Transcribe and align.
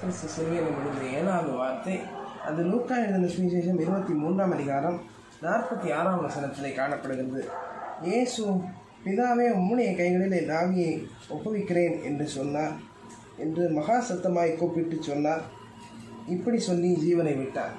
கிறிஸ்து 0.00 0.28
சொல்லிய 0.34 0.60
ஏழாவது 1.18 1.50
வார்த்தை 1.60 1.94
அது 2.48 2.60
லூக்கா 2.70 2.94
எழுதின 3.02 3.28
சுவிசேஷம் 3.34 3.80
இருபத்தி 3.84 4.14
மூன்றாம் 4.22 4.54
அதிகாரம் 4.56 4.98
நாற்பத்தி 5.42 5.88
ஆறாம் 5.98 6.22
வசனத்திலே 6.24 6.70
காணப்படுகிறது. 6.78 7.42
இயேசு 8.08 8.42
பிதாவே 9.04 9.46
உம்முடைய 9.58 9.90
கைகளில் 10.00 10.36
என் 10.40 10.54
ஆவியை 10.60 10.92
ஒப்புவிக்கிறேன் 11.34 11.96
என்று 12.08 12.26
சொன்னார். 12.36 12.74
என்று 13.38 13.64
மகா 13.78 13.96
சத்தமாய் 14.08 14.58
கூப்பிட்டு 14.60 14.96
சொன்னார். 15.10 15.42
இப்படி 16.34 16.58
சொல்லி 16.68 16.90
ஜீவனை 17.04 17.34
விட்டார். 17.38 17.74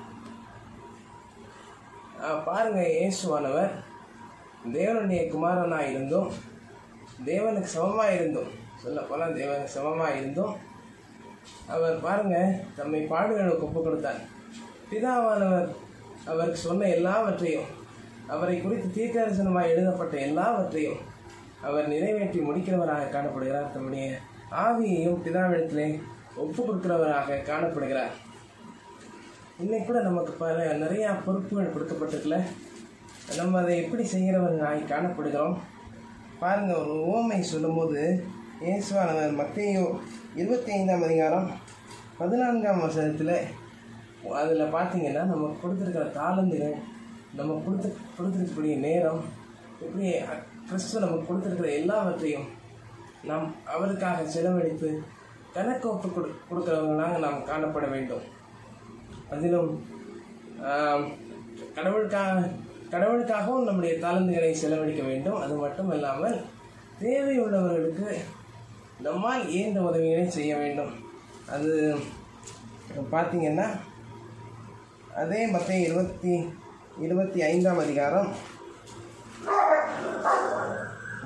பாருங்கள் 2.18 2.46
பாருங்க 2.50 2.82
இயேசுவானவர் 2.98 3.72
தேவனுடைய 4.76 5.22
குமாரனாக 5.32 5.90
இருந்தும் 5.94 6.30
தேவனுக்கு 7.32 7.70
சமமாக 7.78 8.14
இருந்தும் 8.18 8.52
சொல்லப்போனால் 8.84 9.36
தேவனுக்கு 9.40 9.76
சமமாக 9.78 10.16
இருந்தும் 10.20 10.54
அவர் 11.74 12.04
பாருங்க 12.06 12.38
தம்மை 12.78 13.02
பாடுகளுக்கு 13.14 13.68
ஒப்பு 13.68 13.82
கொடுத்தார். 13.84 14.22
பிதாவானவர் 14.92 15.70
அவருக்கு 16.32 16.60
சொன்ன 16.68 16.90
எல்லாவற்றையும் 16.98 17.70
அவரை 18.34 18.56
குறித்து 18.62 18.88
தீர்க்கதரிசனமாக 18.98 19.72
எழுதப்பட்ட 19.72 20.18
எல்லாவற்றையும் 20.28 21.00
அவர் 21.68 21.92
நிறைவேற்றி 21.94 22.40
முடிக்கிறவராக 22.40 23.10
காணப்படுகிறார். 23.16 23.72
தம்முடைய 23.74 24.06
ஆவியையும் 24.66 25.22
பிதாவிடத்திலே 25.26 25.88
ஒப்பு 26.44 26.62
கொடுக்கிறவராக 26.64 27.40
காணப்படுகிறார். 27.50 28.14
இன்னைக்கு 29.64 29.88
கூட 29.88 30.00
நமக்கு 30.10 30.32
பல 30.44 30.64
நிறையா 30.84 31.10
பொறுப்புகள் 31.26 31.74
கொடுக்கப்பட்டிருக்குல்ல 31.74 32.40
நம்ம 33.40 33.60
அதை 33.62 33.74
எப்படி 33.84 34.04
செய்கிறவர்களாய் 34.14 34.82
காணப்படுகிறோம்? 34.94 35.54
பாருங்கள் 36.42 36.80
ஒரு 36.82 36.94
ஓமை 37.16 37.40
சொல்லும்போது 37.52 38.02
இயேசுவானவர் 38.66 39.32
மத்தையோ 39.40 39.86
இருபத்தி 40.40 40.70
ஐந்தாம் 40.76 41.02
அதிகாரம் 41.06 41.48
பதினான்காம் 42.20 42.84
வசனத்தில் 42.84 43.32
அதில் 44.42 44.62
பார்த்தீங்கன்னா 44.76 45.24
நம்ம 45.32 45.50
கொடுத்துருக்கிற 45.62 46.06
தாளந்துகள் 46.18 46.76
நம்ம 47.38 47.58
கொடுத்து 47.66 47.90
கொடுத்துருக்கக்கூடிய 48.18 48.76
நேரம் 48.86 49.22
இப்படி 49.86 50.06
கிறிஸ்துவ 50.68 51.02
நமக்கு 51.06 51.28
கொடுத்துருக்கிற 51.30 51.70
எல்லாவற்றையும் 51.80 52.46
நாம் 53.30 53.48
அவருக்காக 53.74 54.28
செலவழித்து 54.36 54.92
கணக்கோப்பு 55.56 56.10
கொடு 56.10 56.30
கொடுக்குறவங்களாக 56.50 57.18
நாம் 57.26 57.48
காணப்பட 57.50 57.90
வேண்டும். 57.96 58.24
அதிலும் 59.34 59.72
கடவுளுக்காக 61.80 62.46
கடவுளுக்காகவும் 62.94 63.68
நம்முடைய 63.70 63.96
தாளந்துகளை 64.06 64.54
செலவழிக்க 64.62 65.04
வேண்டும். 65.12 65.42
அது 65.44 65.58
மட்டும் 65.64 65.92
இல்லாமல் 65.98 66.38
தேவையுள்ளவர்களுக்கு 67.04 68.10
நம்மால் 69.06 69.44
இயன்ற 69.54 69.80
உதவிகளை 69.90 70.26
செய்ய 70.36 70.52
வேண்டும்? 70.62 70.92
அது 71.54 71.72
பார்த்தீங்கன்னா 73.14 73.68
அதே 75.22 75.42
மற்ற 75.54 75.70
இருபத்தி 75.88 76.34
இருபத்தி 77.06 77.40
ஐந்தாம் 77.50 77.82
அதிகாரம் 77.86 78.30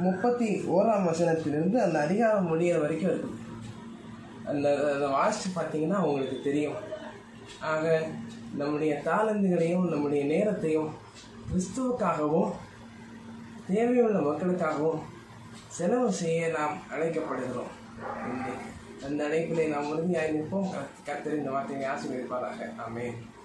முப்பத்தி 0.06 0.47
ஓராம் 0.75 1.08
வசனத்திலிருந்து 1.09 1.78
அந்த 1.86 1.97
அதிகாரம் 2.06 2.50
முடிகிற 2.52 2.78
வரைக்கும் 2.84 3.11
இருக்குது 3.11 3.36
அந்த 4.52 4.67
அதை 4.94 5.08
வாசித்து 5.17 5.50
பார்த்தீங்கன்னா 5.58 6.00
உங்களுக்கு 6.08 6.38
தெரியும். 6.47 6.80
ஆக 7.72 7.86
நம்முடைய 8.62 8.94
தாளந்துகளையும் 9.08 9.86
நம்முடைய 9.94 10.23
நேரத்தையும் 10.34 10.89
கிறிஸ்துவுக்காகவும் 11.50 12.52
தேவையுள்ள 13.69 14.19
மக்களுக்காகவும் 14.30 15.03
செலவு 15.67 16.11
செய்ய 16.11 16.47
நாம் 16.47 16.77
அழைக்கப்படுகிறோம் 16.95 17.73
அந்த 19.03 19.27
அழைப்பிலே 19.27 19.67
நாம் 19.67 19.89
உறுதியாய் 19.89 20.33
நிற்போம். 20.33 20.69
கத்திரி 21.05 21.38
இந்த 21.38 21.52
வார்த்தையை 21.52 21.89
ஆசீர்வதிப்பாராக. 21.89 22.73
ஆமென். 22.77 23.36